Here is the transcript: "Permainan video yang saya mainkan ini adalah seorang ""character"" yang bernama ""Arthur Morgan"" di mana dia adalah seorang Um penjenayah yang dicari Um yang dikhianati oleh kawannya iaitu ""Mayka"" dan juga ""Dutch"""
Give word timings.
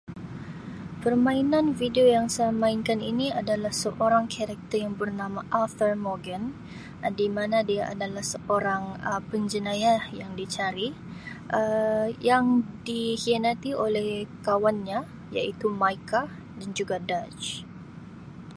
"Permainan 1.05 1.65
video 1.81 2.05
yang 2.15 2.25
saya 2.35 2.49
mainkan 2.63 2.99
ini 3.11 3.27
adalah 3.41 3.69
seorang 3.83 4.23
""character"" 4.33 4.77
yang 4.85 4.93
bernama 5.01 5.41
""Arthur 5.61 5.93
Morgan"" 6.05 6.43
di 7.19 7.27
mana 7.37 7.57
dia 7.69 7.83
adalah 7.93 8.23
seorang 8.33 8.83
Um 9.09 9.21
penjenayah 9.31 10.01
yang 10.19 10.31
dicari 10.39 10.87
Um 11.57 12.05
yang 12.29 12.45
dikhianati 12.87 13.71
oleh 13.85 14.09
kawannya 14.45 14.99
iaitu 15.37 15.67
""Mayka"" 15.81 16.21
dan 16.59 16.69
juga 16.77 16.95
""Dutch""" 17.09 17.47